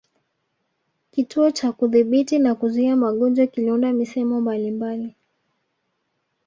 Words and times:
Kituo 1.11 1.51
cha 1.51 1.71
Kudhibiti 1.71 2.39
na 2.39 2.55
Kuzuia 2.55 2.95
magonjwa 2.95 3.47
kiliunda 3.47 3.93
misemo 3.93 4.41
mbalimbali 4.41 5.15